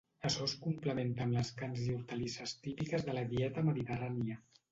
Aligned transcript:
Açò 0.27 0.45
es 0.51 0.53
complementa 0.61 1.21
amb 1.25 1.35
les 1.39 1.51
carns 1.59 1.83
i 1.83 1.91
hortalisses 1.97 2.55
típiques 2.69 3.05
de 3.09 3.17
la 3.19 3.25
dieta 3.35 3.67
mediterrània. 3.71 4.43